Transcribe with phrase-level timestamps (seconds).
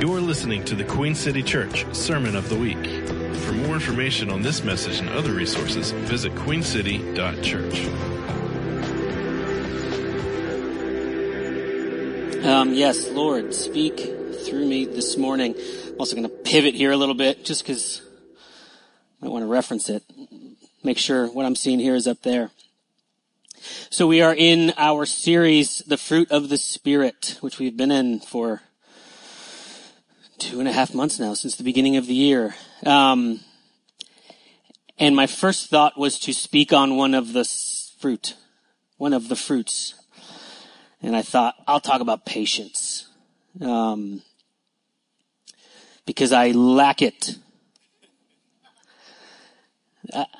[0.00, 2.82] You're listening to the Queen City Church Sermon of the Week.
[3.42, 7.86] For more information on this message and other resources, visit queencity.church.
[12.46, 13.98] Um, yes, Lord, speak
[14.46, 15.54] through me this morning.
[15.88, 18.00] I'm also going to pivot here a little bit just because
[19.22, 20.02] I want to reference it.
[20.82, 22.50] Make sure what I'm seeing here is up there.
[23.90, 28.20] So we are in our series, The Fruit of the Spirit, which we've been in
[28.20, 28.62] for
[30.40, 32.54] two and a half months now, since the beginning of the year.
[32.84, 33.40] Um,
[34.98, 37.44] and my first thought was to speak on one of the
[37.98, 38.34] fruit,
[38.96, 39.94] one of the fruits.
[41.02, 43.08] And I thought, I'll talk about patience.
[43.60, 44.22] Um,
[46.06, 47.36] because I lack it.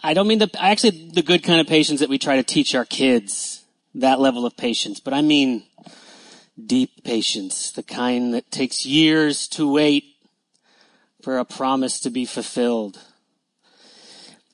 [0.02, 2.74] I don't mean the, actually the good kind of patience that we try to teach
[2.74, 5.62] our kids, that level of patience, but I mean
[6.66, 10.04] deep patience, the kind that takes years to wait
[11.22, 13.00] for a promise to be fulfilled.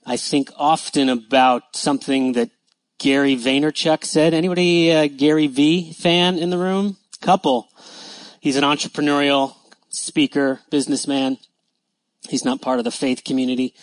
[0.05, 2.51] I think often about something that
[2.99, 4.35] Gary Vaynerchuk said.
[4.35, 6.97] Anybody Gary V fan in the room?
[7.21, 7.69] Couple.
[8.41, 9.55] He's an entrepreneurial
[9.89, 11.39] speaker, businessman.
[12.29, 13.75] He's not part of the faith community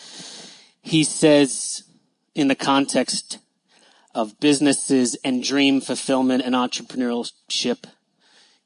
[0.83, 1.83] he says
[2.35, 3.39] in the context
[4.13, 7.85] of businesses and dream fulfillment and entrepreneurship,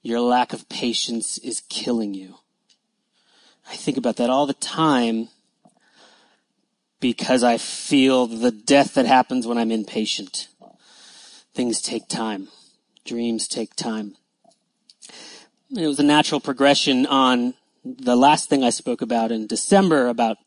[0.08, 2.36] your lack of patience is killing you.
[3.70, 5.28] I think about that all the time
[7.02, 10.48] because I feel the death that happens when I'm impatient.
[11.54, 12.48] Things take time.
[13.04, 14.16] Dreams take time.
[15.76, 20.38] It was a natural progression on the last thing I spoke about in December about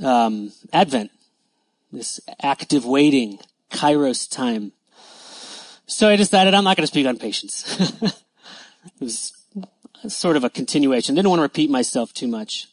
[0.00, 1.10] um, Advent,
[1.90, 3.40] this active waiting,
[3.72, 4.70] Kairos time.
[5.86, 7.80] So I decided I'm not going to speak on patience.
[8.02, 8.14] it
[9.00, 9.32] was
[10.08, 11.14] sort of a continuation.
[11.14, 12.66] Didn't want to repeat myself too much.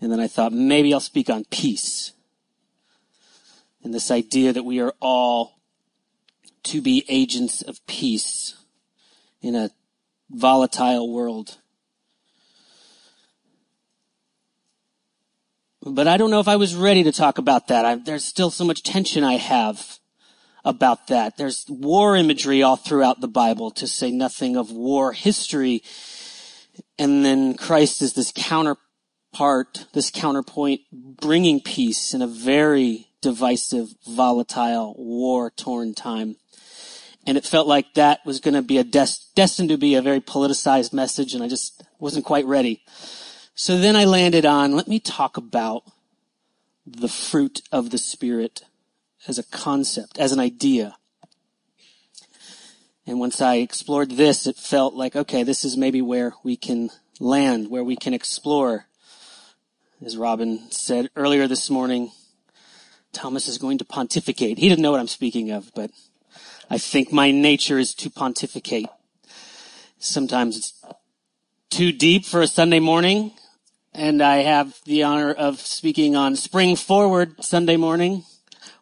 [0.00, 2.12] And then I thought maybe I'll speak on peace.
[3.82, 5.60] And this idea that we are all
[6.64, 8.54] to be agents of peace
[9.42, 9.70] in a
[10.30, 11.58] volatile world.
[15.82, 17.84] But I don't know if I was ready to talk about that.
[17.84, 19.98] I, there's still so much tension I have
[20.64, 21.36] about that.
[21.36, 25.82] There's war imagery all throughout the Bible to say nothing of war history.
[26.98, 34.94] And then Christ is this counterpart, this counterpoint, bringing peace in a very divisive, volatile,
[34.96, 36.36] war-torn time.
[37.26, 40.02] And it felt like that was going to be a des- destined to be a
[40.02, 42.82] very politicized message, and I just wasn't quite ready.
[43.54, 45.82] So then I landed on, let me talk about
[46.86, 48.62] the fruit of the Spirit
[49.28, 50.96] as a concept, as an idea.
[53.06, 56.90] And once I explored this, it felt like, okay, this is maybe where we can
[57.20, 58.86] land, where we can explore.
[60.04, 62.10] As Robin said earlier this morning,
[63.12, 64.58] Thomas is going to pontificate.
[64.58, 65.90] He didn't know what I'm speaking of, but
[66.68, 68.88] I think my nature is to pontificate.
[69.98, 70.84] Sometimes it's
[71.70, 73.32] too deep for a Sunday morning
[73.98, 78.24] and I have the honor of speaking on Spring Forward Sunday morning,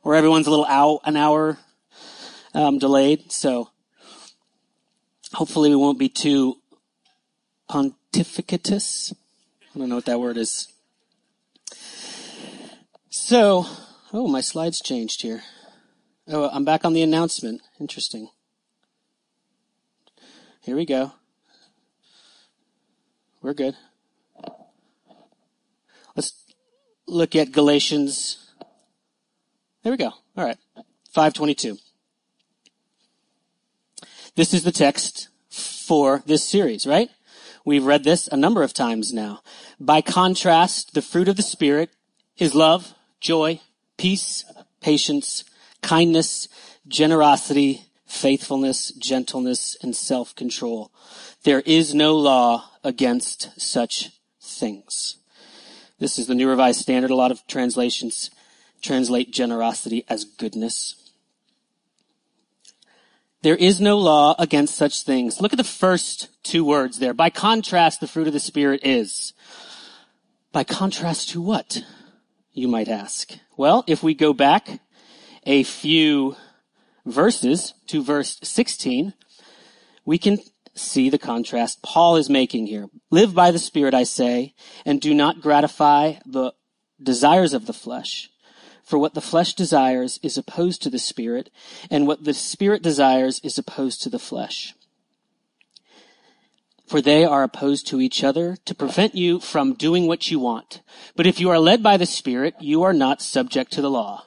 [0.07, 1.59] where everyone's a little out an hour
[2.55, 3.33] um, delayed.
[3.33, 3.71] So
[5.33, 6.59] hopefully we won't be too
[7.69, 9.13] pontificatus.
[9.75, 10.69] I don't know what that word is.
[13.11, 13.67] So,
[14.13, 15.43] oh, my slides changed here.
[16.29, 17.63] Oh, I'm back on the announcement.
[17.81, 18.29] Interesting.
[20.61, 21.15] Here we go.
[23.43, 23.75] We're good.
[26.15, 26.33] Let's
[27.09, 28.46] look at Galatians.
[29.87, 30.15] There we go.
[30.37, 30.59] All right.
[31.13, 31.79] 522.
[34.35, 37.09] This is the text for this series, right?
[37.65, 39.43] We've read this a number of times now.
[39.79, 41.91] By contrast, the fruit of the Spirit
[42.37, 43.61] is love, joy,
[43.97, 44.45] peace,
[44.81, 45.45] patience,
[45.83, 46.49] kindness,
[46.89, 50.91] generosity, faithfulness, gentleness, and self-control.
[51.45, 54.11] There is no law against such
[54.43, 55.19] things.
[56.01, 57.13] This is the New Revised Standard.
[57.13, 58.33] A lot of translations
[58.83, 61.07] translate generosity as goodness.
[63.43, 65.41] There is no law against such things.
[65.41, 67.15] Look at the first two words there.
[67.15, 69.35] By contrast, the fruit of the Spirit is.
[70.53, 71.85] By contrast to what?
[72.53, 73.39] You might ask.
[73.57, 74.81] Well, if we go back
[75.45, 76.37] a few
[77.05, 79.15] verses to verse 16,
[80.05, 80.39] we can
[80.75, 82.89] see the contrast Paul is making here.
[83.11, 86.53] Live by the Spirit, I say, and do not gratify the
[87.03, 88.31] desires of the flesh.
[88.87, 91.51] For what the flesh desires is opposed to the Spirit,
[91.91, 94.75] and what the Spirit desires is opposed to the flesh.
[96.87, 100.83] for they are opposed to each other to prevent you from doing what you want.
[101.17, 104.25] But if you are led by the Spirit, you are not subject to the law.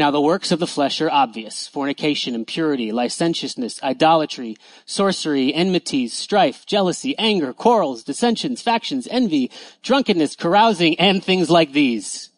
[0.00, 1.66] Now the works of the flesh are obvious.
[1.66, 4.56] Fornication, impurity, licentiousness, idolatry,
[4.86, 9.50] sorcery, enmities, strife, jealousy, anger, quarrels, dissensions, factions, envy,
[9.82, 12.30] drunkenness, carousing, and things like these.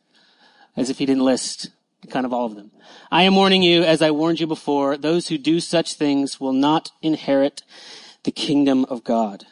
[0.76, 1.70] As if he didn't list
[2.11, 2.73] kind of all of them.
[3.12, 6.53] I am warning you, as I warned you before, those who do such things will
[6.53, 7.62] not inherit
[8.25, 9.47] the kingdom of God.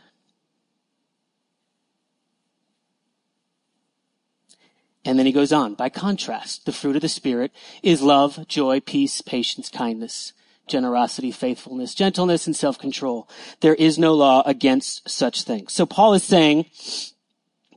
[5.04, 5.74] And then he goes on.
[5.74, 7.52] By contrast, the fruit of the Spirit
[7.82, 10.34] is love, joy, peace, patience, kindness,
[10.66, 13.28] generosity, faithfulness, gentleness, and self-control.
[13.60, 15.72] There is no law against such things.
[15.72, 16.66] So Paul is saying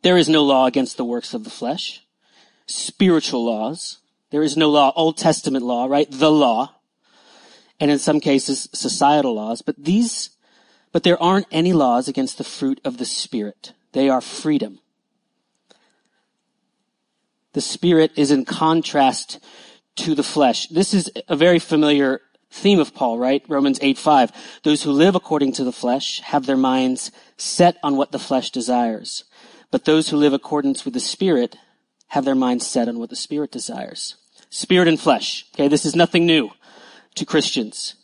[0.02, 2.04] there is no law against the works of the flesh,
[2.66, 4.00] spiritual laws.
[4.30, 6.08] There is no law, Old Testament law, right?
[6.12, 6.76] The law.
[7.80, 9.62] And in some cases, societal laws.
[9.62, 10.32] But these,
[10.92, 13.74] but there aren't any laws against the fruit of the Spirit.
[13.94, 14.80] They are freedom.
[17.54, 19.40] The Spirit is in contrast
[19.98, 20.68] to the flesh.
[20.68, 23.44] This is a very familiar theme of Paul, right?
[23.48, 24.32] Romans 8, 5.
[24.64, 28.52] Those who live according to the flesh have their minds set on what the flesh
[28.52, 29.24] desires.
[29.72, 31.58] But those who live accordance with the Spirit
[32.10, 34.16] have their minds set on what the Spirit desires.
[34.50, 35.48] Spirit and flesh.
[35.56, 36.52] Okay, this is nothing new
[37.16, 37.96] to Christians.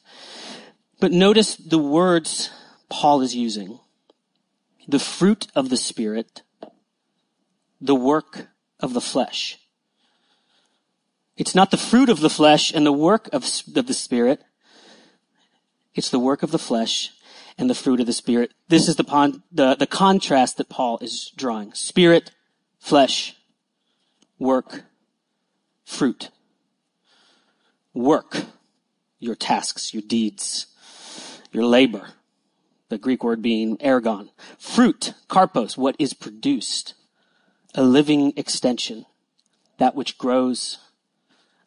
[0.99, 2.49] But notice the words
[2.89, 3.79] Paul is using.
[4.87, 6.41] The fruit of the Spirit,
[7.79, 8.47] the work
[8.79, 9.59] of the flesh.
[11.37, 13.45] It's not the fruit of the flesh and the work of,
[13.75, 14.43] of the Spirit.
[15.95, 17.11] It's the work of the flesh
[17.57, 18.51] and the fruit of the Spirit.
[18.67, 21.73] This is the, the, the contrast that Paul is drawing.
[21.73, 22.31] Spirit,
[22.77, 23.35] flesh,
[24.37, 24.83] work,
[25.85, 26.29] fruit.
[27.93, 28.43] Work,
[29.19, 30.67] your tasks, your deeds,
[31.51, 32.09] your labor.
[32.89, 34.29] The Greek word being ergon.
[34.57, 36.95] Fruit, karpos, what is produced
[37.75, 39.05] a living extension,
[39.77, 40.77] that which grows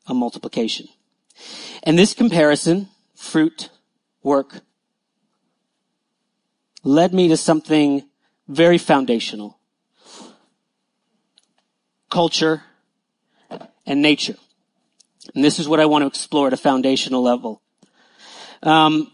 [0.07, 0.89] a multiplication.
[1.83, 3.71] And this comparison, fruit,
[4.23, 4.61] work,
[6.85, 8.03] led me to something
[8.49, 9.59] very foundational.
[12.11, 12.63] Culture
[13.87, 14.37] and nature.
[15.35, 17.63] And this is what I want to explore at a foundational level.
[18.63, 19.13] Um,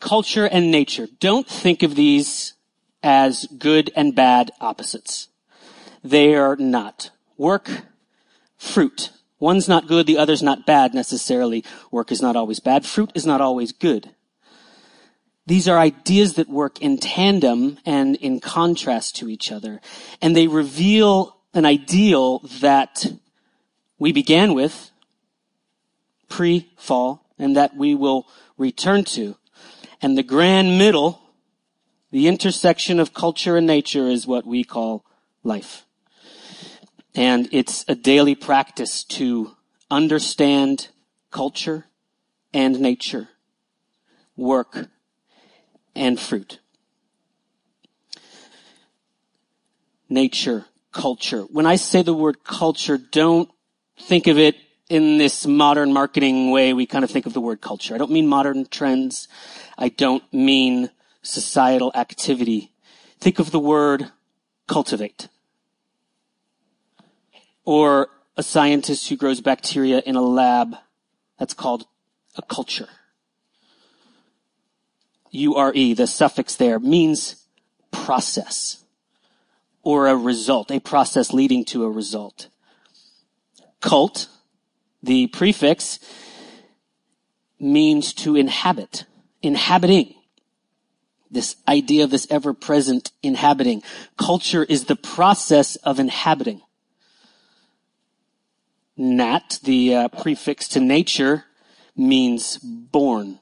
[0.00, 1.08] culture and nature.
[1.20, 2.54] Don't think of these
[3.02, 5.28] as good and bad opposites.
[6.02, 7.10] They are not.
[7.36, 7.70] Work,
[8.56, 9.10] fruit.
[9.38, 11.64] One's not good, the other's not bad necessarily.
[11.90, 12.86] Work is not always bad.
[12.86, 14.10] Fruit is not always good.
[15.46, 19.80] These are ideas that work in tandem and in contrast to each other.
[20.20, 23.06] And they reveal an ideal that
[23.98, 24.90] we began with
[26.28, 28.26] pre-fall and that we will
[28.58, 29.36] return to.
[30.02, 31.20] And the grand middle,
[32.10, 35.04] the intersection of culture and nature is what we call
[35.44, 35.85] life.
[37.16, 39.56] And it's a daily practice to
[39.90, 40.88] understand
[41.30, 41.86] culture
[42.52, 43.30] and nature,
[44.36, 44.88] work
[45.94, 46.60] and fruit.
[50.10, 51.40] Nature, culture.
[51.44, 53.50] When I say the word culture, don't
[53.98, 54.56] think of it
[54.90, 57.94] in this modern marketing way we kind of think of the word culture.
[57.94, 59.26] I don't mean modern trends.
[59.78, 60.90] I don't mean
[61.22, 62.72] societal activity.
[63.18, 64.12] Think of the word
[64.68, 65.28] cultivate
[67.66, 70.76] or a scientist who grows bacteria in a lab.
[71.38, 71.86] That's called
[72.36, 72.88] a culture.
[75.30, 77.44] URE, the suffix there, means
[77.90, 78.84] process
[79.82, 82.48] or a result, a process leading to a result.
[83.80, 84.28] Cult,
[85.02, 85.98] the prefix,
[87.60, 89.04] means to inhabit,
[89.42, 90.14] inhabiting.
[91.30, 93.82] This idea of this ever-present inhabiting.
[94.16, 96.62] Culture is the process of inhabiting.
[98.96, 101.44] Nat, the uh, prefix to nature,
[101.94, 103.40] means born.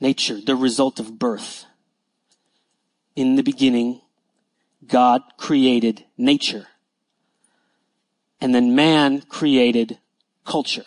[0.00, 1.66] Nature, the result of birth.
[3.16, 4.00] In the beginning,
[4.86, 6.68] God created nature.
[8.40, 9.98] And then man created
[10.44, 10.84] culture.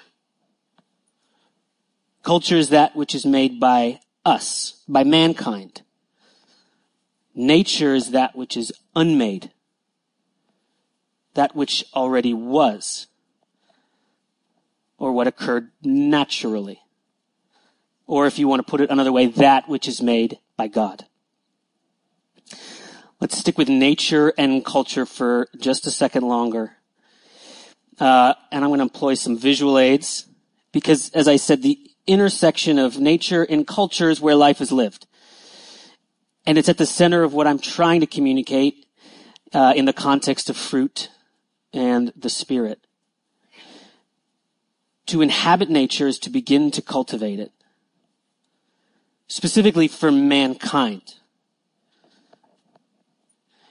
[2.23, 5.81] Culture is that which is made by us, by mankind.
[7.35, 9.51] Nature is that which is unmade
[11.33, 13.07] that which already was,
[14.97, 16.81] or what occurred naturally.
[18.05, 21.05] Or if you want to put it another way, that which is made by God.
[23.19, 26.77] Let's stick with nature and culture for just a second longer.
[27.99, 30.25] Uh, and I'm going to employ some visual aids
[30.71, 35.05] because, as I said, the intersection of nature and culture is where life is lived.
[36.45, 38.87] And it's at the center of what I'm trying to communicate
[39.53, 41.09] uh, in the context of fruit
[41.73, 42.85] and the spirit.
[45.07, 47.51] To inhabit nature is to begin to cultivate it.
[49.27, 51.15] Specifically for mankind.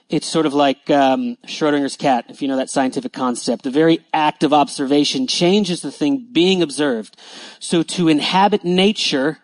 [0.09, 3.63] It's sort of like um, Schrodinger's cat, if you know that scientific concept.
[3.63, 7.15] The very act of observation changes the thing being observed.
[7.59, 9.37] So to inhabit nature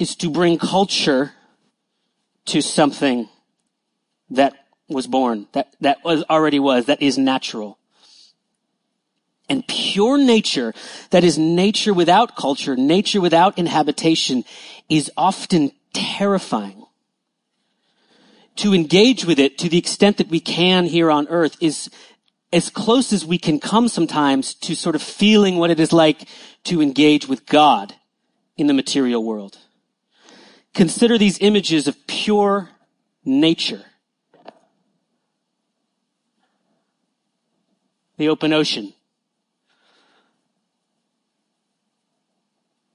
[0.00, 1.32] is to bring culture
[2.46, 3.28] to something
[4.30, 4.61] that
[4.92, 7.78] was born, that, that was already was, that is natural.
[9.48, 10.72] And pure nature,
[11.10, 14.44] that is nature without culture, nature without inhabitation,
[14.88, 16.86] is often terrifying.
[18.56, 21.90] To engage with it to the extent that we can here on earth is
[22.52, 26.28] as close as we can come sometimes to sort of feeling what it is like
[26.64, 27.94] to engage with God
[28.56, 29.58] in the material world.
[30.74, 32.70] Consider these images of pure
[33.24, 33.84] nature.
[38.22, 38.92] The open ocean.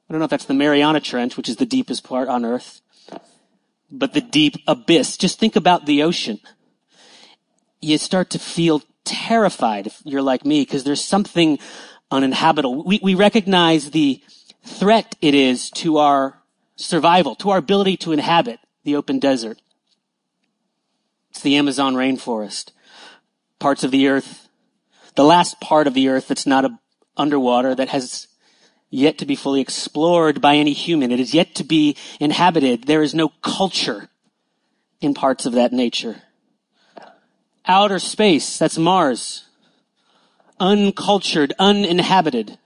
[0.07, 2.79] I don't know if that's the Mariana Trench, which is the deepest part on earth,
[3.91, 5.17] but the deep abyss.
[5.17, 6.39] Just think about the ocean.
[7.81, 11.59] You start to feel terrified if you're like me because there's something
[12.09, 12.85] uninhabitable.
[12.85, 14.23] We, we recognize the
[14.63, 16.41] threat it is to our
[16.77, 19.59] survival, to our ability to inhabit the open desert.
[21.31, 22.71] It's the Amazon rainforest.
[23.59, 24.46] Parts of the earth,
[25.17, 26.79] the last part of the earth that's not a,
[27.17, 28.27] underwater, that has
[28.91, 31.11] yet to be fully explored by any human.
[31.11, 32.83] It is yet to be inhabited.
[32.83, 34.09] There is no culture
[35.01, 36.21] in parts of that nature.
[37.65, 39.45] Outer space, that's Mars.
[40.59, 42.59] Uncultured, uninhabited.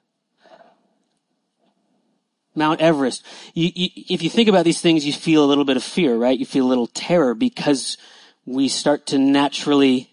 [2.54, 3.26] Mount Everest.
[3.54, 6.18] You, you, if you think about these things, you feel a little bit of fear,
[6.18, 6.38] right?
[6.38, 7.98] You feel a little terror because
[8.46, 10.12] we start to naturally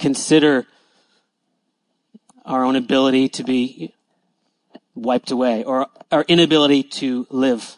[0.00, 0.66] consider
[2.44, 3.94] our own ability to be
[4.94, 7.76] wiped away or our inability to live.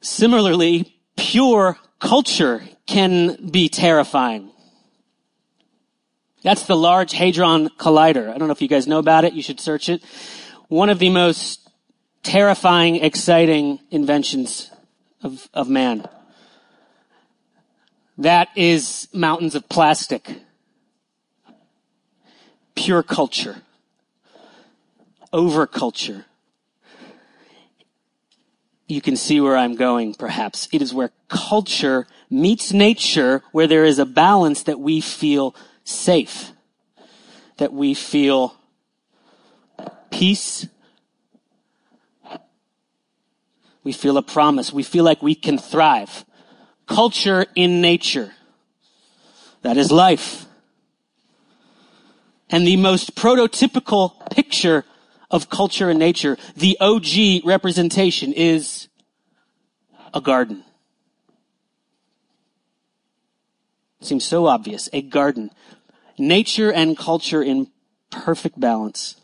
[0.00, 4.50] Similarly, pure culture can be terrifying.
[6.42, 8.28] That's the Large Hadron Collider.
[8.28, 9.32] I don't know if you guys know about it.
[9.32, 10.02] You should search it.
[10.68, 11.68] One of the most
[12.22, 14.70] terrifying, exciting inventions
[15.22, 16.08] of, of man.
[18.18, 20.42] That is mountains of plastic.
[22.74, 23.62] Pure culture.
[25.32, 26.26] Over culture.
[28.86, 30.68] You can see where I'm going, perhaps.
[30.72, 36.52] It is where culture meets nature, where there is a balance that we feel safe,
[37.56, 38.54] that we feel
[40.10, 40.66] peace,
[43.84, 44.72] we feel a promise.
[44.72, 46.24] We feel like we can thrive.
[46.86, 48.32] Culture in nature.
[49.62, 50.46] That is life.
[52.52, 54.84] And the most prototypical picture
[55.30, 58.88] of culture and nature, the OG representation is
[60.14, 60.62] a garden.
[64.00, 64.88] Seems so obvious.
[64.92, 65.50] A garden.
[66.18, 67.68] Nature and culture in
[68.10, 69.16] perfect balance.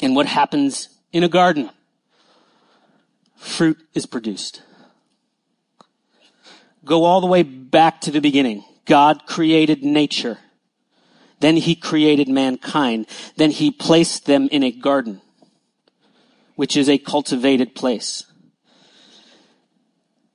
[0.00, 1.70] And what happens in a garden?
[3.44, 4.62] fruit is produced.
[6.84, 8.64] Go all the way back to the beginning.
[8.84, 10.38] God created nature.
[11.44, 13.06] Then he created mankind.
[13.36, 15.20] Then he placed them in a garden,
[16.56, 18.24] which is a cultivated place.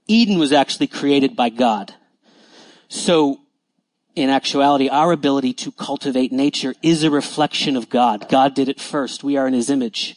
[0.08, 1.96] Eden was actually created by God.
[2.90, 3.40] So,
[4.16, 8.30] in actuality, our ability to cultivate nature is a reflection of God.
[8.30, 9.24] God did it first.
[9.24, 10.16] We are in his image.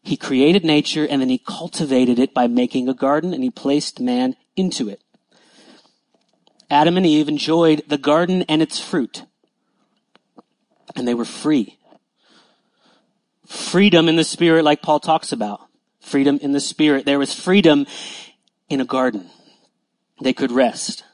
[0.00, 4.00] He created nature and then he cultivated it by making a garden and he placed
[4.00, 5.02] man into it.
[6.70, 9.24] Adam and Eve enjoyed the garden and its fruit.
[10.96, 11.78] And they were free.
[13.46, 15.60] Freedom in the spirit like Paul talks about.
[16.00, 17.04] Freedom in the spirit.
[17.04, 17.86] There was freedom
[18.68, 19.30] in a garden.
[20.22, 21.04] They could rest.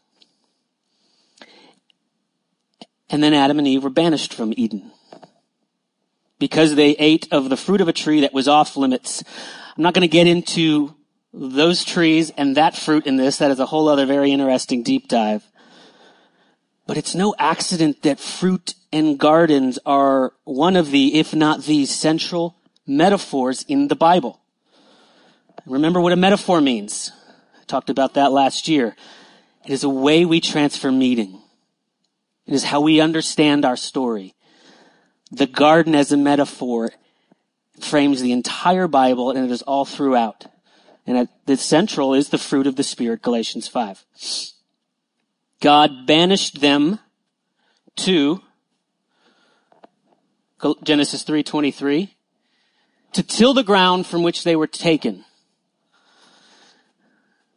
[3.08, 4.92] And then Adam and Eve were banished from Eden
[6.38, 9.22] because they ate of the fruit of a tree that was off limits.
[9.76, 10.94] I'm not going to get into
[11.32, 13.36] those trees and that fruit in this.
[13.38, 15.44] That is a whole other very interesting deep dive.
[16.86, 21.86] But it's no accident that fruit and gardens are one of the, if not the
[21.86, 22.56] central
[22.86, 24.40] metaphors in the Bible.
[25.66, 27.12] Remember what a metaphor means.
[27.60, 28.96] I talked about that last year.
[29.64, 31.40] It is a way we transfer meaning.
[32.46, 34.34] It is how we understand our story
[35.30, 36.90] the garden as a metaphor,
[37.78, 40.46] frames the entire Bible and it is all throughout.
[41.06, 44.04] And at the central is the fruit of the Spirit, Galatians 5.
[45.60, 46.98] God banished them
[47.96, 48.42] to
[50.82, 52.14] Genesis 3:23
[53.12, 55.24] to till the ground from which they were taken.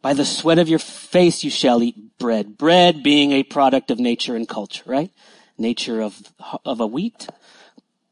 [0.02, 2.58] By the sweat of your face you shall eat bread.
[2.58, 5.10] Bread being a product of nature and culture, right?
[5.56, 6.32] Nature of,
[6.64, 7.28] of a wheat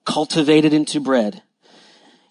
[0.04, 1.42] cultivated into bread.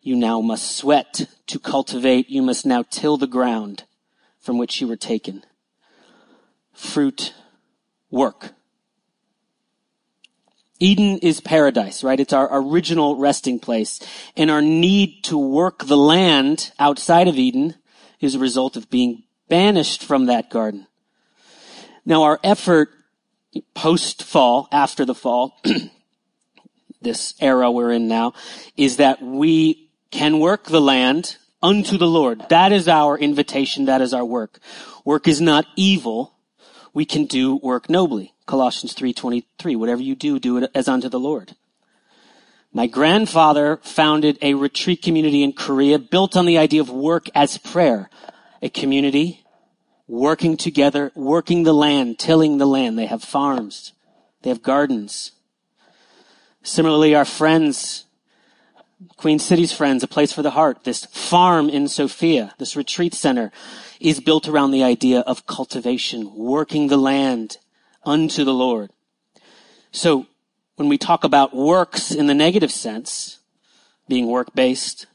[0.02, 2.30] You now must sweat to cultivate.
[2.30, 3.84] You must now till the ground
[4.40, 5.44] from which you were taken.
[6.74, 7.34] Fruit,
[8.10, 8.54] work.
[10.82, 12.20] Eden is paradise, right?
[12.20, 14.00] It's our original resting place.
[14.36, 17.76] And our need to work the land outside of Eden
[18.20, 20.88] is a result of being banished from that garden.
[22.04, 22.90] Now our effort
[23.76, 25.62] post fall, after the fall,
[27.02, 28.34] this era we're in now,
[28.76, 32.42] is that we can work the land unto the Lord.
[32.50, 33.86] That is our invitation.
[33.86, 34.60] That is our work.
[35.06, 36.34] Work is not evil.
[36.94, 38.34] We can do work nobly.
[38.46, 39.76] Colossians 3:23.
[39.76, 41.56] Whatever you do, do it as unto the Lord.
[42.74, 47.58] My grandfather founded a retreat community in Korea built on the idea of work as
[47.58, 48.10] prayer.
[48.62, 49.44] A community
[50.08, 52.98] working together, working the land, tilling the land.
[52.98, 53.94] They have farms.
[54.42, 55.32] They have gardens.
[56.64, 58.06] Similarly, our friends,
[59.18, 63.52] Queen City's friends, a place for the heart, this farm in Sophia, this retreat center
[64.02, 67.58] is built around the idea of cultivation, working the land
[68.04, 68.90] unto the Lord.
[69.92, 70.26] So
[70.76, 73.40] when we talk about works in the negative sense,
[74.08, 75.06] being work based,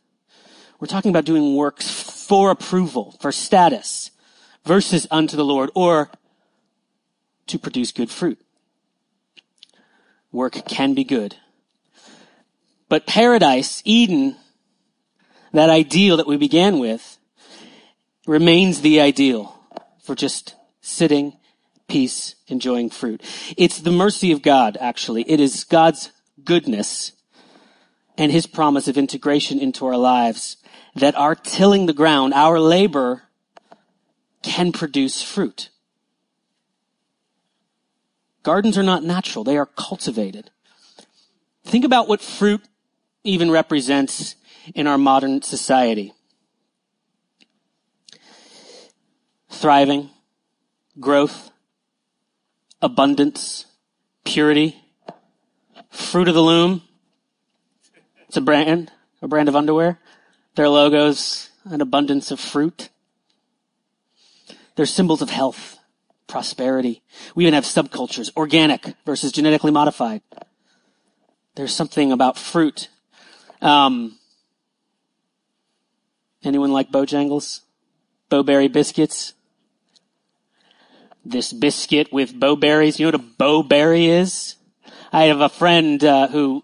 [0.79, 4.11] we're talking about doing works for approval, for status,
[4.65, 6.11] versus unto the Lord, or
[7.47, 8.39] to produce good fruit.
[10.31, 11.37] Work can be good.
[12.89, 14.37] But paradise, Eden,
[15.53, 17.19] that ideal that we began with,
[18.27, 19.59] remains the ideal
[20.03, 21.39] for just sitting,
[21.89, 23.23] peace, enjoying fruit.
[23.57, 25.23] It's the mercy of God, actually.
[25.23, 26.13] It is God's
[26.45, 27.13] goodness
[28.19, 30.57] and his promise of integration into our lives
[30.95, 33.23] that our tilling the ground, our labor
[34.43, 35.71] can produce fruit.
[38.43, 39.45] Gardens are not natural.
[39.45, 40.51] They are cultivated.
[41.65, 42.63] Think about what fruit
[43.25, 44.37] even represents
[44.75, 46.15] in our modern society.
[49.57, 50.11] Thriving,
[51.01, 51.51] growth,
[52.83, 53.65] abundance,
[54.23, 54.77] purity,
[55.89, 56.83] fruit of the loom.
[58.29, 58.93] It's a brand,
[59.23, 59.99] a brand of underwear.
[60.57, 62.91] Their logos, an abundance of fruit.
[64.75, 65.79] They're symbols of health,
[66.27, 67.03] prosperity.
[67.35, 70.21] We even have subcultures, organic versus genetically modified.
[71.55, 72.89] There's something about fruit.
[73.63, 74.19] Um,
[76.45, 77.61] anyone like Bojangles?
[78.29, 79.33] Bo-Berry biscuits?
[81.29, 83.01] This biscuit with Bo-Berries.
[83.01, 84.55] You know what a Bo-Berry is?
[85.13, 86.63] I have a friend uh, who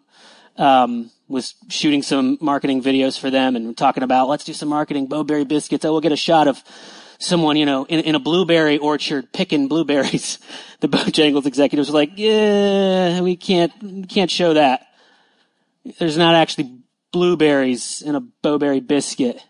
[0.56, 5.06] um, was shooting some marketing videos for them and talking about let's do some marketing
[5.06, 5.84] Bo-Berry biscuits.
[5.84, 6.62] Oh, we'll get a shot of
[7.18, 10.38] someone, you know, in, in a blueberry orchard picking blueberries.
[10.78, 14.88] The Bojangles executives were like, yeah, we can't, can't show that.
[16.00, 16.76] There's not actually
[17.12, 19.40] blueberries in a Bo-Berry biscuit.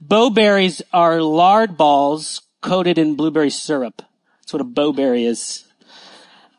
[0.00, 4.02] Bo-Berries are lard balls coated in blueberry syrup.
[4.40, 5.64] That's what a Bo-Berry is.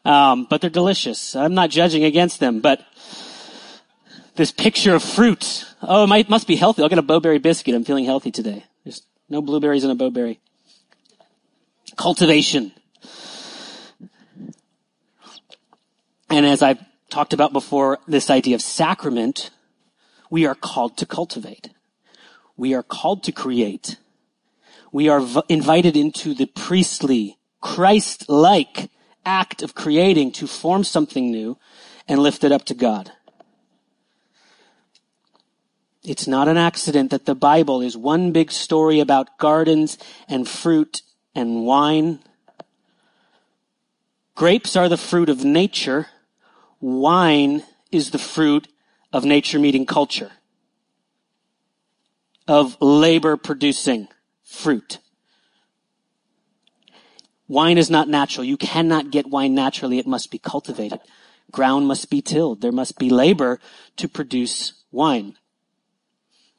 [0.05, 1.35] Um, but they're delicious.
[1.35, 2.85] I'm not judging against them, but
[4.35, 5.65] this picture of fruit.
[5.81, 6.83] Oh, it might, must be healthy.
[6.83, 7.73] I'll get a Bo-Berry biscuit.
[7.73, 8.65] I'm feeling healthy today.
[8.83, 10.39] There's no blueberries in a Bo-Berry.
[11.97, 12.71] Cultivation.
[16.29, 19.49] And as I've talked about before, this idea of sacrament,
[20.29, 21.71] we are called to cultivate.
[22.57, 23.97] We are called to create.
[24.95, 28.89] We are v- invited into the priestly, Christ-like
[29.25, 31.57] act of creating to form something new
[32.07, 33.11] and lift it up to God.
[36.01, 39.97] It's not an accident that the Bible is one big story about gardens
[40.29, 41.01] and fruit
[41.35, 42.19] and wine.
[44.33, 46.07] Grapes are the fruit of nature.
[46.79, 48.69] Wine is the fruit
[49.11, 50.31] of nature meeting culture.
[52.47, 54.07] Of labor producing
[54.55, 54.99] fruit.
[57.47, 58.43] Wine is not natural.
[58.43, 59.99] You cannot get wine naturally.
[59.99, 60.99] It must be cultivated.
[61.51, 62.61] Ground must be tilled.
[62.61, 63.59] There must be labor
[63.97, 65.37] to produce wine.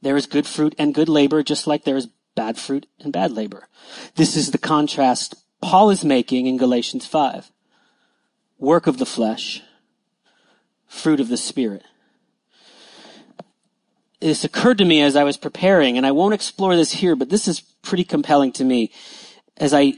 [0.03, 3.33] There is good fruit and good labor, just like there is bad fruit and bad
[3.33, 3.69] labor.
[4.15, 7.51] This is the contrast Paul is making in Galatians 5.
[8.59, 9.63] Work of the flesh,
[10.87, 11.83] fruit of the spirit.
[14.21, 17.29] This occurred to me as I was preparing, and I won't explore this here, but
[17.29, 18.91] this is pretty compelling to me
[19.57, 19.95] as I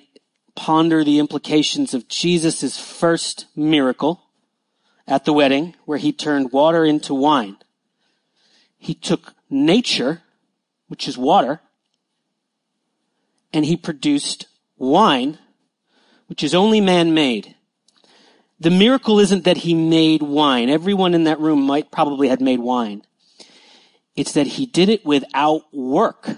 [0.55, 4.23] ponder the implications of Jesus' first miracle
[5.07, 7.57] at the wedding where he turned water into wine.
[8.77, 10.23] He took nature,
[10.89, 11.61] which is water,
[13.53, 15.39] and he produced wine,
[16.27, 17.55] which is only man-made.
[18.61, 20.69] The miracle isn't that he made wine.
[20.69, 23.03] Everyone in that room might probably had made wine.
[24.19, 26.31] It's that he did it without work.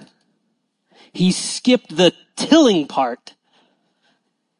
[1.15, 3.35] He skipped the tilling part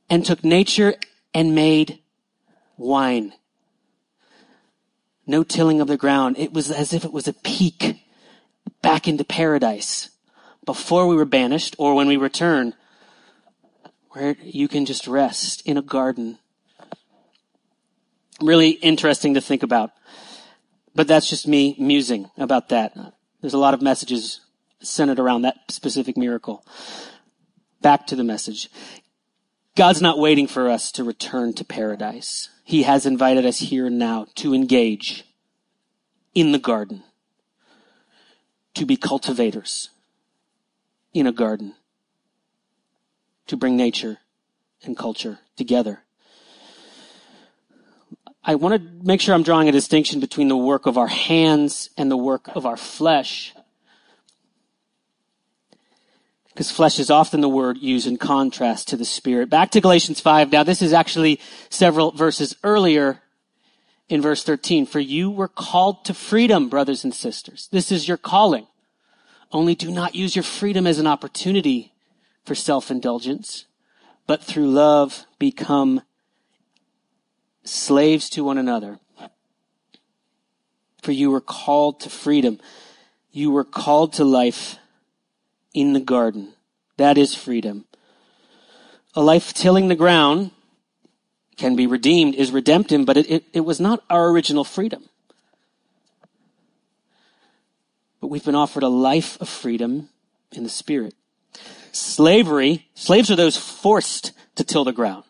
[0.09, 0.95] and took nature
[1.35, 1.99] and made
[2.79, 3.35] wine.
[5.27, 6.39] No tilling of the ground.
[6.39, 8.03] It was as if it was a peek
[8.81, 10.09] back into paradise
[10.65, 12.73] before we were banished or when we return
[14.13, 16.39] where you can just rest in a garden.
[18.41, 19.91] Really interesting to think about.
[20.95, 22.95] But that's just me musing about that.
[23.41, 24.41] There's a lot of messages
[24.81, 26.65] centered around that specific miracle.
[27.81, 28.69] Back to the message.
[29.77, 32.49] God's not waiting for us to return to paradise.
[32.65, 35.25] He has invited us here and now to engage
[36.35, 37.03] in the garden,
[38.75, 39.91] to be cultivators
[41.13, 41.75] in a garden,
[43.47, 44.19] to bring nature
[44.83, 46.05] and culture together.
[48.43, 51.91] I want to make sure I'm drawing a distinction between the work of our hands
[51.99, 53.55] and the work of our flesh.
[56.49, 59.51] Because flesh is often the word used in contrast to the spirit.
[59.51, 60.51] Back to Galatians 5.
[60.51, 63.21] Now this is actually several verses earlier
[64.09, 64.87] in verse 13.
[64.87, 67.69] For you were called to freedom, brothers and sisters.
[67.71, 68.67] This is your calling.
[69.53, 71.93] Only do not use your freedom as an opportunity
[72.45, 73.67] for self-indulgence,
[74.27, 76.03] but through love become
[77.65, 78.99] slaves to one another.
[81.03, 82.61] For you were called to freedom.
[83.31, 84.77] You were called to life
[85.73, 86.55] in the garden.
[86.97, 87.87] That is freedom.
[89.15, 90.51] A life tilling the ground
[91.57, 95.05] can be redeemed, is redemptive, but it, it, it was not our original freedom.
[98.21, 100.09] But we've been offered a life of freedom
[100.53, 101.15] in the Spirit.
[101.93, 105.25] Slavery, slaves are those forced to till the ground.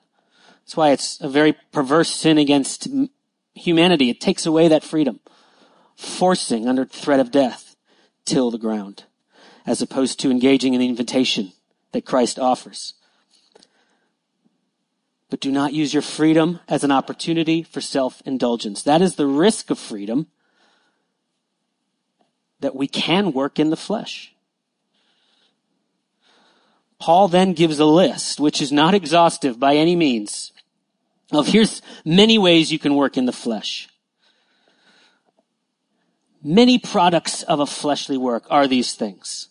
[0.71, 2.87] That's why it's a very perverse sin against
[3.55, 4.09] humanity.
[4.09, 5.19] It takes away that freedom.
[5.97, 7.75] Forcing under threat of death,
[8.25, 9.03] till the ground,
[9.67, 11.51] as opposed to engaging in the invitation
[11.91, 12.95] that Christ offers.
[15.29, 18.85] But do not use your freedom as an opportunity for self-indulgence.
[18.85, 20.29] That is the risk of freedom
[22.61, 24.37] that we can work in the flesh.
[27.01, 30.53] Paul then gives a list, which is not exhaustive by any means,
[31.33, 33.89] of here's many ways you can work in the flesh.
[36.43, 39.49] Many products of a fleshly work are these things.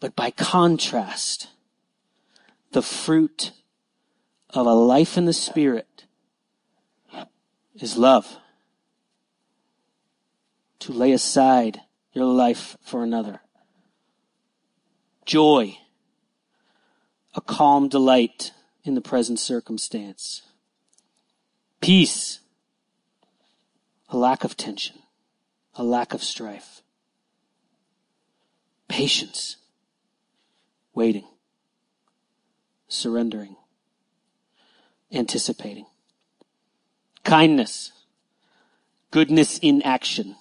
[0.00, 1.48] But by contrast,
[2.72, 3.52] the fruit
[4.50, 6.04] of a life in the Spirit
[7.74, 8.36] is love.
[10.80, 11.80] To lay aside
[12.12, 13.40] your life for another.
[15.24, 15.78] Joy.
[17.34, 18.52] A calm delight
[18.84, 20.42] in the present circumstance.
[21.80, 22.40] Peace.
[24.08, 24.96] A lack of tension.
[25.74, 26.82] A lack of strife.
[28.88, 29.56] Patience.
[30.94, 31.26] Waiting.
[32.88, 33.56] Surrendering.
[35.12, 35.86] Anticipating.
[37.24, 37.92] Kindness.
[39.10, 40.36] Goodness in action.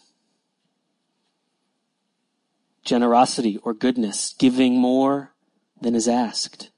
[2.83, 4.33] Generosity or goodness.
[4.37, 5.33] Giving more
[5.81, 6.69] than is asked.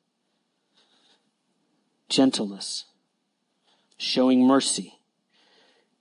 [2.10, 2.86] Gentleness
[3.98, 5.00] showing mercy,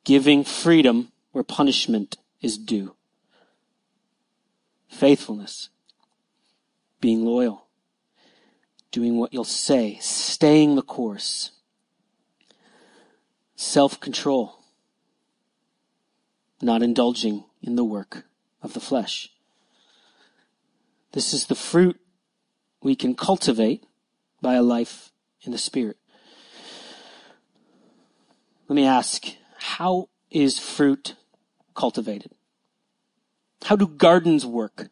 [0.05, 2.95] giving freedom where punishment is due,
[4.89, 5.71] faithfulness,
[7.01, 7.67] being loyal,
[8.91, 11.53] doing what you'll say, staying the course,
[13.55, 14.59] self-control,
[16.63, 18.25] not indulging in the work
[18.63, 19.31] of the flesh.
[21.13, 21.99] This is the fruit
[22.83, 23.85] we can cultivate
[24.41, 25.11] by a life
[25.43, 25.97] in the Spirit.
[28.69, 29.27] Let me ask,
[29.59, 31.15] how is fruit
[31.75, 32.33] cultivated?
[33.65, 34.89] How do gardens work?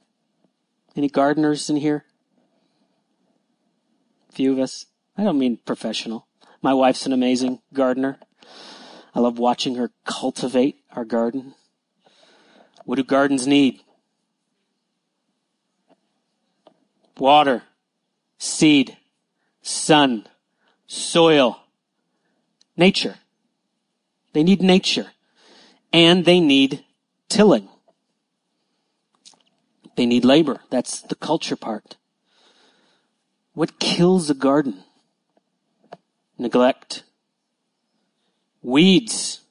[0.94, 2.04] Any gardeners in here?
[4.30, 4.86] Few of us.
[5.16, 6.28] I don't mean professional.
[6.62, 8.18] My wife's an amazing gardener.
[9.12, 11.54] I love watching her cultivate our garden.
[12.84, 13.80] What do gardens need?
[17.18, 17.62] Water,
[18.38, 18.96] seed,
[19.62, 20.26] sun,
[20.86, 21.60] soil,
[22.76, 23.16] nature.
[24.34, 25.12] They need nature.
[25.92, 26.84] And they need
[27.28, 27.68] tilling.
[29.96, 30.60] They need labor.
[30.70, 31.96] That's the culture part.
[33.54, 34.82] What kills a garden?
[36.36, 37.04] Neglect.
[38.60, 39.42] Weeds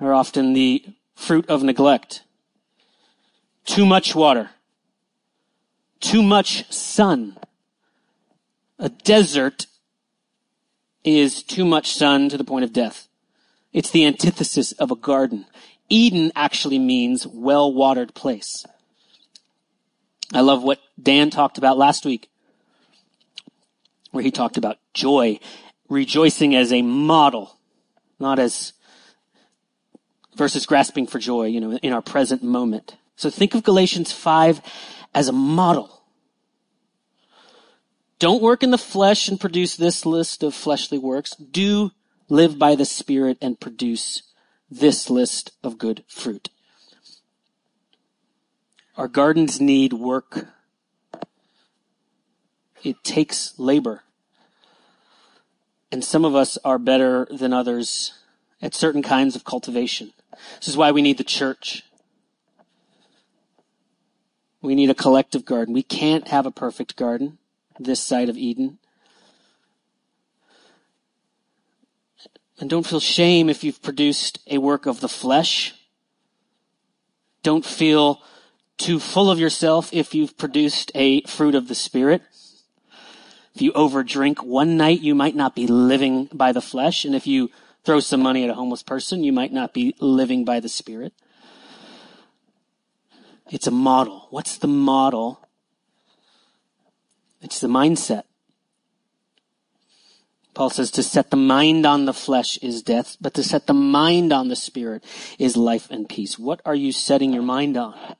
[0.00, 0.84] are often the
[1.16, 2.22] fruit of neglect.
[3.64, 4.50] Too much water.
[5.98, 7.36] Too much sun.
[8.78, 9.66] A desert
[11.02, 13.08] is too much sun to the point of death.
[13.74, 15.46] It's the antithesis of a garden.
[15.90, 18.64] Eden actually means well-watered place.
[20.32, 22.30] I love what Dan talked about last week,
[24.12, 25.40] where he talked about joy,
[25.88, 27.58] rejoicing as a model,
[28.18, 28.72] not as
[30.36, 32.96] versus grasping for joy, you know, in our present moment.
[33.16, 34.60] So think of Galatians 5
[35.14, 36.02] as a model.
[38.18, 41.34] Don't work in the flesh and produce this list of fleshly works.
[41.36, 41.90] Do
[42.28, 44.22] live by the Spirit and produce
[44.70, 46.48] this list of good fruit.
[48.96, 50.46] Our gardens need work.
[52.82, 54.02] It takes labor.
[55.90, 58.12] And some of us are better than others
[58.60, 60.12] at certain kinds of cultivation.
[60.58, 61.84] This is why we need the church.
[64.60, 65.74] We need a collective garden.
[65.74, 67.38] We can't have a perfect garden
[67.78, 68.78] this side of Eden.
[72.60, 75.74] And don't feel shame if you've produced a work of the flesh.
[77.42, 78.22] Don't feel
[78.78, 82.22] too full of yourself if you've produced a fruit of the spirit.
[83.54, 87.04] If you overdrink one night, you might not be living by the flesh.
[87.04, 87.50] And if you
[87.84, 91.12] throw some money at a homeless person, you might not be living by the spirit.
[93.50, 94.26] It's a model.
[94.30, 95.40] What's the model?
[97.42, 98.24] It's the mindset.
[100.54, 103.74] Paul says to set the mind on the flesh is death, but to set the
[103.74, 105.04] mind on the spirit
[105.38, 106.38] is life and peace.
[106.38, 108.16] What are you setting your mind on?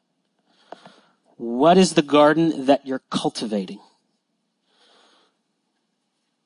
[1.36, 3.80] What is the garden that you're cultivating?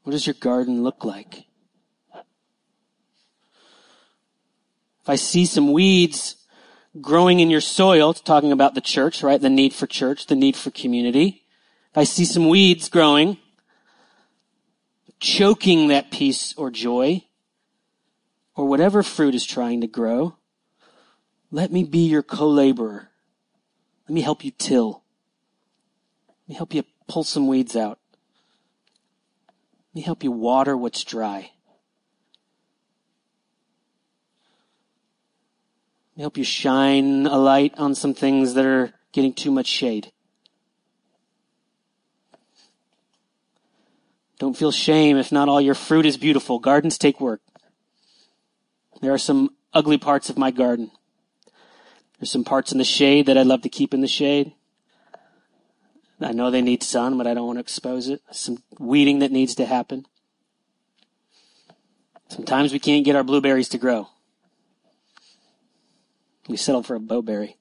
[0.03, 1.45] What does your garden look like?
[5.03, 6.37] If I see some weeds
[7.01, 9.41] growing in your soil, it's talking about the church, right?
[9.41, 11.45] The need for church, the need for community.
[11.91, 13.39] If I see some weeds growing,
[15.21, 17.25] choking that peace or joy,
[18.55, 20.37] or whatever fruit is trying to grow,
[21.51, 23.09] let me be your co-laborer.
[24.09, 25.03] Let me help you till.
[26.29, 27.99] Let me help you pull some weeds out.
[29.91, 31.53] Let me help you water what's dry.
[36.13, 39.67] Let me help you shine a light on some things that are getting too much
[39.67, 40.11] shade.
[44.39, 46.59] Don't feel shame if not all your fruit is beautiful.
[46.59, 47.41] Gardens take work.
[49.01, 50.91] There are some ugly parts of my garden.
[52.19, 54.53] There's some parts in the shade that I'd love to keep in the shade.
[56.21, 58.23] I know they need sun, but I don't want to expose it.
[58.33, 60.07] Some weeding that needs to happen.
[62.29, 64.09] Sometimes we can't get our blueberries to grow.
[66.49, 67.57] We settle for a Bo-Berry.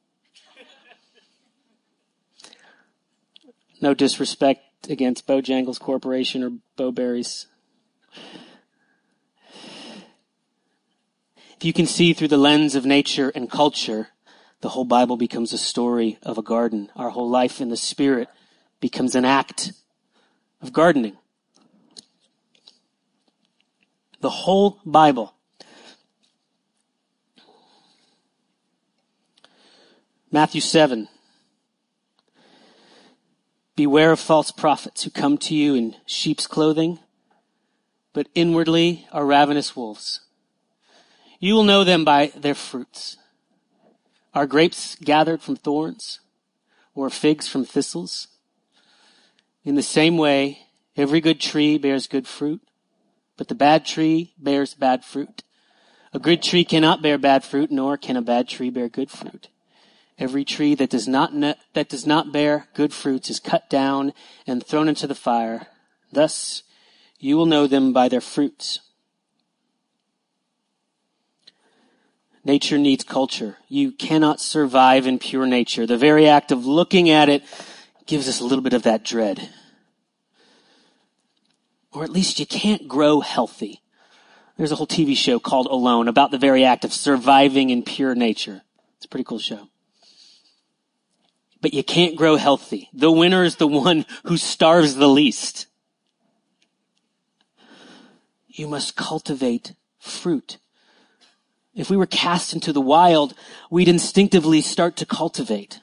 [3.79, 7.47] No disrespect against Bojangles Corporation or Bo-Berries.
[11.57, 14.09] If you can see through the lens of nature and culture,
[14.61, 16.89] the whole Bible becomes a story of a garden.
[16.95, 18.29] Our whole life in the Spirit
[18.79, 19.71] becomes an act
[20.61, 21.17] of gardening.
[24.21, 25.33] The whole Bible.
[30.31, 31.07] Matthew 7.
[33.77, 36.97] Beware of false prophets who come to you in sheep's clothing,
[38.11, 40.21] but inwardly are ravenous wolves.
[41.39, 43.17] You will know them by their fruits.
[44.33, 46.21] Are grapes gathered from thorns
[46.95, 48.29] or figs from thistles?
[49.63, 52.67] In the same way, every good tree bears good fruit,
[53.37, 55.43] but the bad tree bears bad fruit.
[56.13, 59.49] A good tree cannot bear bad fruit, nor can a bad tree bear good fruit.
[60.19, 61.31] Every tree that does not,
[61.73, 64.13] that does not bear good fruits is cut down
[64.47, 65.67] and thrown into the fire.
[66.11, 66.63] Thus,
[67.19, 68.79] you will know them by their fruits.
[72.43, 73.57] Nature needs culture.
[73.67, 75.85] You cannot survive in pure nature.
[75.85, 77.43] The very act of looking at it
[78.05, 79.49] gives us a little bit of that dread.
[81.91, 83.81] Or at least you can't grow healthy.
[84.55, 88.15] There's a whole TV show called Alone about the very act of surviving in pure
[88.15, 88.61] nature.
[88.95, 89.67] It's a pretty cool show.
[91.67, 92.89] But you can't grow healthy.
[92.93, 95.67] The winner is the one who starves the least.
[98.47, 100.59] You must cultivate fruit.
[101.75, 103.33] If we were cast into the wild,
[103.69, 105.81] we'd instinctively start to cultivate.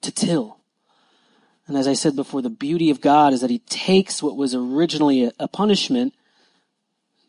[0.00, 0.58] to till.
[1.68, 4.52] And as I said before, the beauty of God is that he takes what was
[4.52, 6.12] originally a, punishment,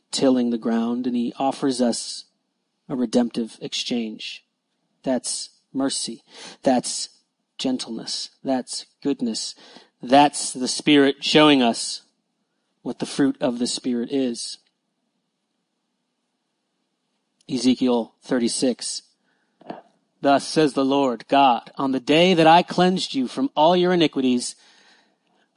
[0.09, 2.25] tilling the ground, and he offers us
[2.87, 4.43] a redemptive exchange.
[5.03, 6.23] That's mercy.
[6.63, 7.09] That's
[7.59, 8.31] gentleness.
[8.43, 9.53] That's goodness.
[10.01, 12.01] That's the Spirit showing us
[12.81, 14.57] what the fruit of the Spirit is.
[17.47, 19.03] Ezekiel 36.
[20.21, 23.93] Thus says the Lord God, on the day that I cleansed you from all your
[23.93, 24.55] iniquities,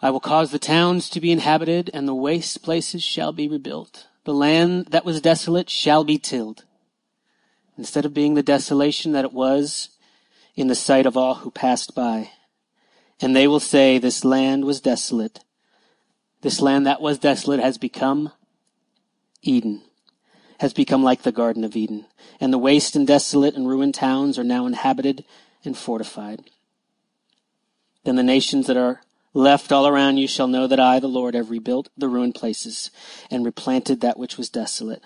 [0.01, 4.09] I will cause the towns to be inhabited and the waste places shall be rebuilt.
[4.25, 6.65] The land that was desolate shall be tilled.
[7.77, 9.91] Instead of being the desolation that it was
[10.55, 12.31] in the sight of all who passed by.
[13.21, 15.41] And they will say, this land was desolate.
[16.41, 18.33] This land that was desolate has become
[19.43, 19.83] Eden
[20.62, 22.07] has become like the Garden of Eden,
[22.41, 25.25] and the waste and desolate and ruined towns are now inhabited
[25.65, 26.41] and fortified.
[28.05, 29.01] Then the nations that are
[29.35, 32.93] left all around you shall know that I, the Lord, have rebuilt the ruined places
[33.29, 35.03] and replanted that which was desolate.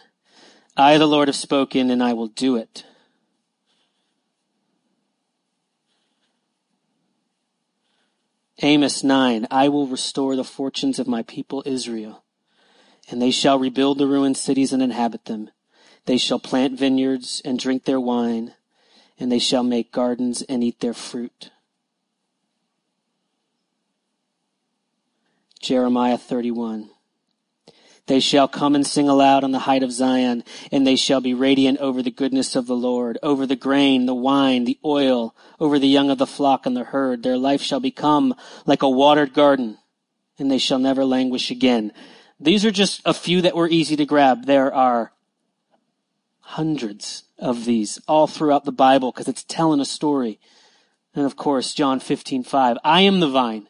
[0.77, 2.85] I, the Lord, have spoken and I will do it.
[8.63, 12.23] Amos 9, I will restore the fortunes of my people Israel
[13.09, 15.51] and they shall rebuild the ruined cities and inhabit them.
[16.07, 18.55] They shall plant vineyards and drink their wine,
[19.19, 21.51] and they shall make gardens and eat their fruit.
[25.61, 26.91] Jeremiah 31.
[28.07, 31.35] They shall come and sing aloud on the height of Zion, and they shall be
[31.35, 35.79] radiant over the goodness of the Lord, over the grain, the wine, the oil, over
[35.79, 37.23] the young of the flock and the herd.
[37.23, 39.79] Their life shall become like a watered garden,
[40.39, 41.93] and they shall never languish again.
[42.39, 44.47] These are just a few that were easy to grab.
[44.47, 45.13] There are
[46.41, 50.39] hundreds of these all throughout the Bible because it's telling a story.
[51.13, 52.77] And of course, John 15, 5.
[52.85, 53.69] I am the vine.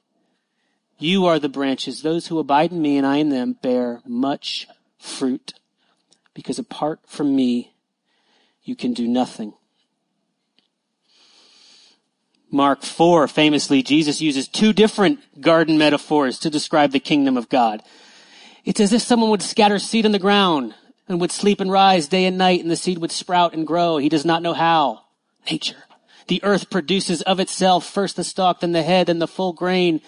[0.98, 2.02] You are the branches.
[2.02, 4.66] Those who abide in me and I in them bear much
[4.98, 5.54] fruit.
[6.34, 7.74] Because apart from me,
[8.62, 9.54] you can do nothing.
[12.50, 17.82] Mark 4, famously, Jesus uses two different garden metaphors to describe the kingdom of God.
[18.64, 20.74] It's as if someone would scatter seed on the ground
[21.08, 23.98] and would sleep and rise day and night and the seed would sprout and grow.
[23.98, 25.02] He does not know how.
[25.50, 25.84] Nature.
[26.28, 30.00] The earth produces of itself first the stalk, then the head, then the full grain.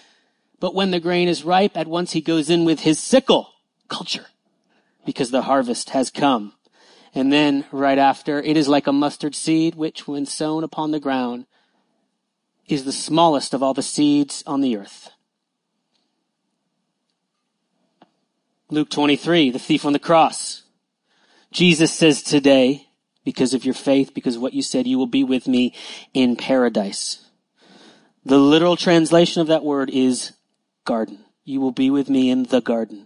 [0.59, 3.53] But when the grain is ripe, at once he goes in with his sickle.
[3.87, 4.25] Culture.
[5.05, 6.53] Because the harvest has come.
[7.15, 10.99] And then right after, it is like a mustard seed, which when sown upon the
[10.99, 11.45] ground
[12.67, 15.09] is the smallest of all the seeds on the earth.
[18.69, 20.61] Luke 23, the thief on the cross.
[21.51, 22.85] Jesus says today,
[23.23, 25.73] because of your faith, because of what you said, you will be with me
[26.13, 27.25] in paradise.
[28.23, 30.33] The literal translation of that word is
[30.89, 31.19] garden.
[31.45, 33.05] You will be with me in the garden.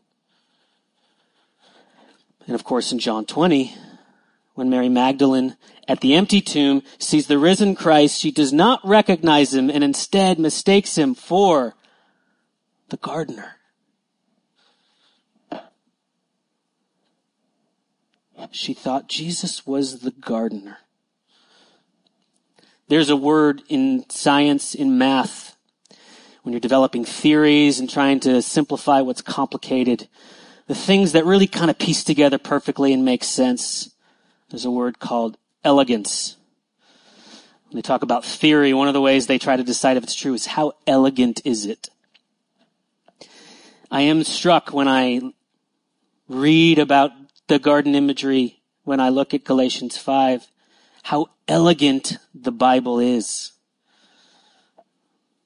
[2.47, 3.75] And of course in John 20,
[4.53, 9.53] when Mary Magdalene at the empty tomb sees the risen Christ, she does not recognize
[9.53, 11.75] him and instead mistakes him for
[12.87, 13.57] the gardener.
[18.51, 20.77] She thought Jesus was the gardener.
[22.87, 25.52] There's a word in science, in math,
[26.43, 30.07] when you're developing theories and trying to simplify what's complicated,
[30.67, 33.95] the things that really kind of piece together perfectly and make sense.
[34.49, 36.35] There's a word called elegance.
[37.69, 40.13] When they talk about theory, one of the ways they try to decide if it's
[40.13, 41.89] true is how elegant is it?
[43.89, 45.21] I am struck when I
[46.27, 47.11] read about
[47.47, 50.47] the garden imagery when I look at Galatians 5,
[51.03, 53.53] how elegant the Bible is.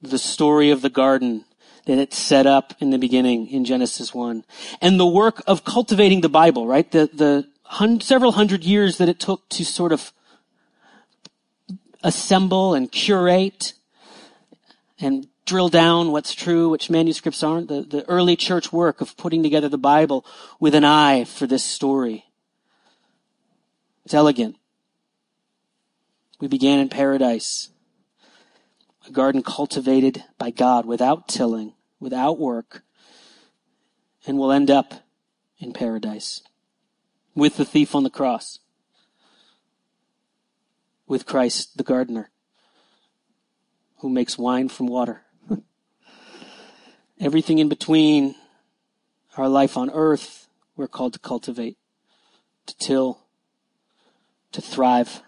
[0.00, 1.44] The story of the garden
[1.86, 4.44] that it set up in the beginning in Genesis 1.
[4.80, 6.88] And the work of cultivating the Bible, right?
[6.90, 10.12] The, the hun- several hundred years that it took to sort of
[12.04, 13.72] assemble and curate
[15.00, 19.42] and drill down what's true, which manuscripts aren't, the, the early church work of putting
[19.42, 20.24] together the Bible
[20.60, 22.26] with an eye for this story.
[24.04, 24.56] It's elegant.
[26.38, 27.70] We began in paradise,
[29.08, 32.82] a garden cultivated by God without tilling, without work,
[34.26, 34.94] and we'll end up
[35.58, 36.42] in paradise.
[37.34, 38.58] With the thief on the cross,
[41.06, 42.30] with Christ the gardener
[43.98, 45.22] who makes wine from water.
[47.20, 48.34] Everything in between
[49.36, 51.76] our life on earth, we're called to cultivate,
[52.66, 53.20] to till,
[54.52, 55.22] to thrive,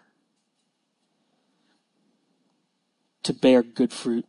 [3.23, 4.27] to bear good fruit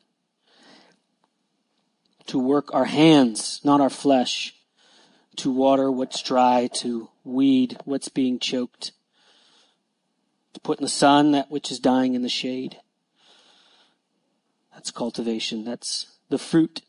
[2.31, 4.55] to work our hands, not our flesh,
[5.35, 8.93] to water what's dry, to weed what's being choked,
[10.53, 12.77] to put in the sun that which is dying in the shade.
[14.73, 15.65] That's cultivation.
[15.65, 16.83] That's the fruit.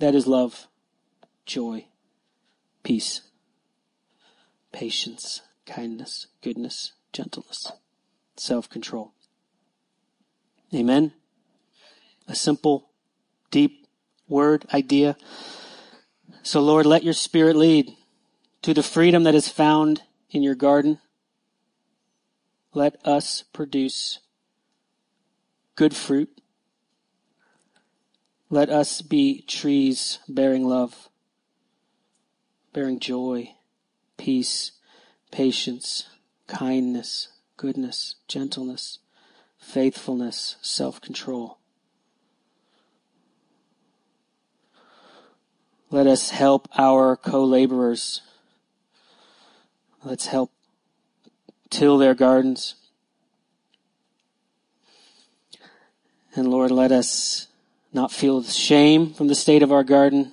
[0.00, 0.66] That is love,
[1.46, 1.86] joy,
[2.82, 3.22] peace,
[4.72, 7.70] patience, kindness, goodness, gentleness,
[8.36, 9.12] self-control.
[10.76, 11.12] Amen.
[12.28, 12.90] A simple,
[13.50, 13.86] deep
[14.28, 15.16] word, idea.
[16.42, 17.90] So Lord, let your spirit lead
[18.60, 20.98] to the freedom that is found in your garden.
[22.74, 24.18] Let us produce
[25.76, 26.42] good fruit.
[28.50, 31.08] Let us be trees bearing love,
[32.74, 33.54] bearing joy,
[34.18, 34.72] peace,
[35.30, 36.06] patience,
[36.46, 38.98] kindness, goodness, gentleness,
[39.66, 41.58] faithfulness, self-control.
[45.90, 48.22] Let us help our co-laborers.
[50.04, 50.52] Let's help
[51.68, 52.76] till their gardens.
[56.36, 57.48] And Lord, let us
[57.92, 60.32] not feel shame from the state of our garden,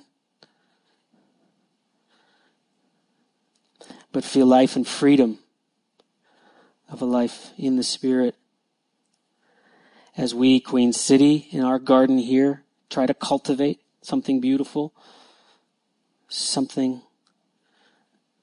[4.12, 5.40] but feel life and freedom
[6.88, 8.36] of a life in the Spirit.
[10.16, 14.94] As we, Queen City, in our garden here, try to cultivate something beautiful,
[16.28, 17.02] something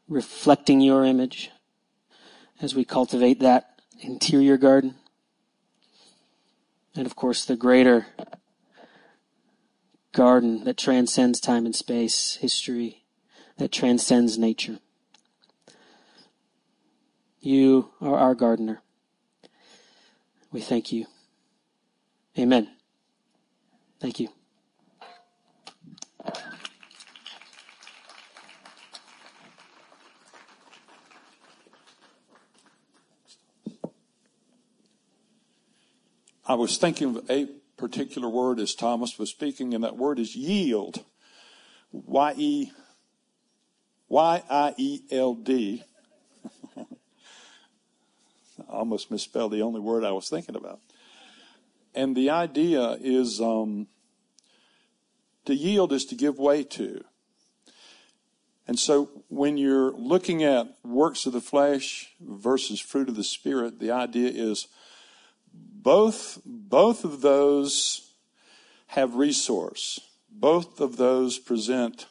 [0.10, 1.50] reflecting your image,
[2.62, 4.96] as we cultivate that interior garden.
[6.94, 8.08] And of course, the greater
[10.12, 13.06] garden that transcends time and space, history,
[13.58, 14.80] that transcends nature.
[17.40, 18.82] You are our gardener.
[20.52, 21.06] We thank you.
[22.38, 22.70] Amen.
[24.00, 24.30] Thank you.
[36.46, 40.36] I was thinking of a particular word as Thomas was speaking, and that word is
[40.36, 41.04] yield.
[41.92, 42.72] Y E
[44.10, 45.84] Y I E L D.
[46.78, 46.84] I
[48.70, 50.80] almost misspelled the only word I was thinking about.
[51.94, 53.88] And the idea is um,
[55.46, 57.04] to yield is to give way to.
[58.68, 63.80] And so when you're looking at works of the flesh versus fruit of the spirit,
[63.80, 64.68] the idea is
[65.54, 68.14] both, both of those
[68.88, 70.00] have resource.
[70.30, 72.08] Both of those present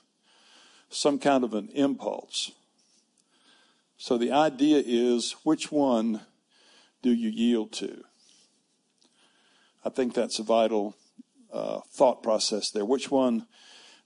[0.90, 2.52] some kind of an impulse.
[3.96, 6.20] So the idea is which one
[7.02, 8.04] do you yield to?
[9.84, 10.94] I think that's a vital
[11.52, 12.84] uh, thought process there.
[12.84, 13.46] Which one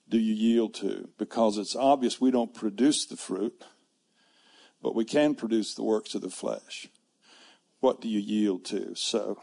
[0.08, 1.08] do you yield to?
[1.18, 3.64] Because it's obvious we don't produce the fruit,
[4.82, 6.88] but we can produce the works of the flesh.
[7.80, 8.94] What do you yield to?
[8.94, 9.40] So.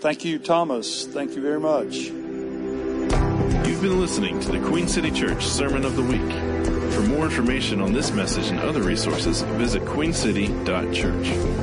[0.00, 1.06] Thank you, Thomas.
[1.06, 1.94] Thank you very much.
[3.68, 6.92] You've been listening to the Queen City Church Sermon of the Week.
[6.92, 11.61] For more information on this message and other resources, visit queencity.church.